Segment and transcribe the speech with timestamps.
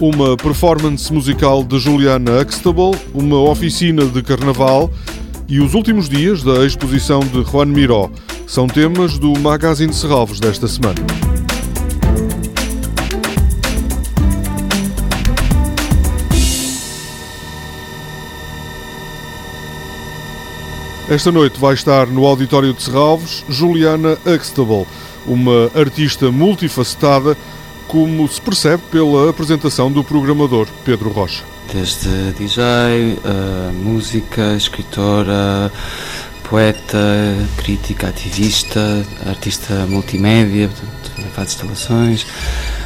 [0.00, 4.90] uma performance musical de Juliana Huxtable, uma oficina de carnaval
[5.48, 8.10] e os últimos dias da exposição de Juan Miró
[8.46, 11.00] são temas do Magazine Serralves desta semana.
[21.08, 24.86] Esta noite vai estar no Auditório de Serralves Juliana Huxtable,
[25.24, 27.36] uma artista multifacetada,
[27.88, 31.44] como se percebe pela apresentação do programador Pedro Rocha.
[31.72, 35.70] Desde DJ, uh, música, escritora,
[36.48, 36.98] poeta,
[37.56, 42.26] crítica, ativista, artista multimédia, portanto, faz instalações.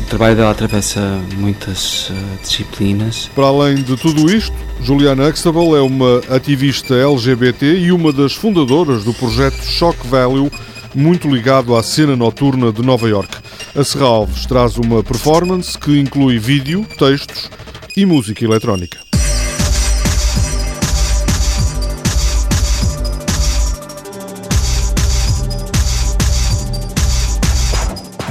[0.00, 1.00] O trabalho dela atravessa
[1.36, 3.30] muitas uh, disciplinas.
[3.34, 9.04] Para além de tudo isto, Juliana Huxtable é uma ativista LGBT e uma das fundadoras
[9.04, 10.50] do projeto Shock Value,
[10.94, 13.36] muito ligado à cena noturna de Nova York.
[13.74, 17.50] A Serralves traz uma performance que inclui vídeo, textos
[17.96, 18.98] e música eletrónica.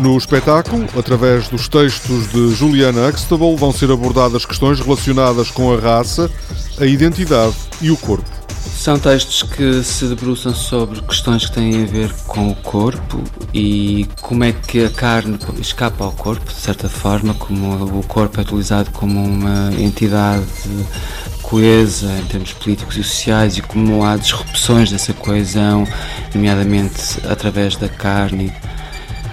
[0.02, 5.80] No espetáculo, através dos textos de Juliana Huxtable, vão ser abordadas questões relacionadas com a
[5.80, 6.28] raça,
[6.80, 8.41] a identidade e o corpo.
[8.82, 14.08] São textos que se debruçam sobre questões que têm a ver com o corpo e
[14.20, 18.42] como é que a carne escapa ao corpo, de certa forma, como o corpo é
[18.42, 20.48] utilizado como uma entidade
[21.44, 25.88] coesa em termos políticos e sociais e como há disrupções dessa coesão,
[26.34, 28.52] nomeadamente através da carne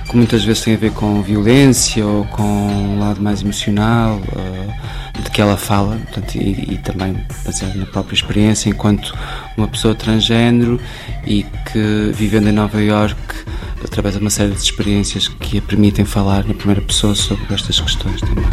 [0.08, 5.22] que muitas vezes tem a ver com violência ou com um lado mais emocional uh,
[5.22, 7.14] de que ela fala, portanto, e, e, também
[7.44, 9.14] baseado na própria experiência enquanto
[9.56, 10.80] uma pessoa transgênero
[11.26, 13.18] e que vivendo em Nova York
[13.84, 17.78] através de uma série de experiências que a permitem falar na primeira pessoa sobre estas
[17.78, 18.44] questões também.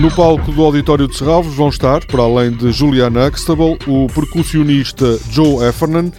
[0.00, 5.20] No palco do Auditório de Serralvos vão estar, para além de Juliana Huxtable, o percussionista
[5.30, 6.10] Joe Heffernan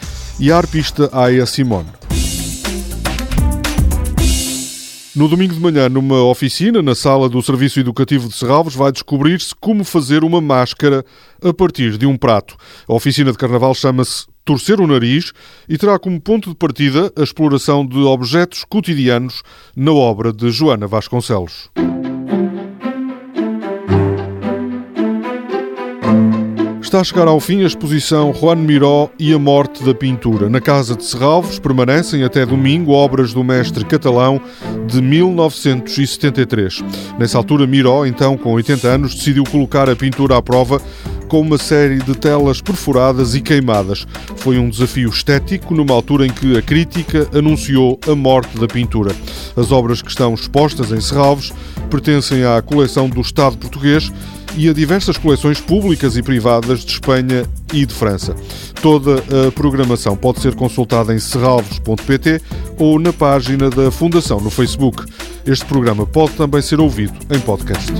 [0.42, 1.88] e a arpista Aya Simone.
[5.16, 9.54] No domingo de manhã, numa oficina na sala do Serviço Educativo de Serralves, vai descobrir-se
[9.54, 11.06] como fazer uma máscara
[11.44, 12.58] a partir de um prato.
[12.88, 15.32] A oficina de carnaval chama-se Torcer o Nariz
[15.70, 19.44] e terá como ponto de partida a exploração de objetos cotidianos
[19.76, 21.70] na obra de Joana Vasconcelos.
[27.02, 30.48] A chegar ao fim a exposição Juan Miró e a Morte da Pintura.
[30.48, 34.40] Na Casa de Serralvos permanecem até domingo obras do mestre catalão
[34.86, 36.84] de 1973.
[37.18, 40.80] Nessa altura, Miró, então com 80 anos, decidiu colocar a pintura à prova
[41.28, 44.06] com uma série de telas perfuradas e queimadas.
[44.36, 49.16] Foi um desafio estético numa altura em que a crítica anunciou a morte da pintura.
[49.58, 51.52] As obras que estão expostas em Serralves
[51.90, 54.12] pertencem à coleção do Estado português
[54.56, 58.36] e a diversas coleções públicas e privadas de Espanha e de França.
[58.82, 62.42] Toda a programação pode ser consultada em serralvos.pt
[62.78, 65.06] ou na página da Fundação no Facebook.
[65.46, 67.92] Este programa pode também ser ouvido em podcast.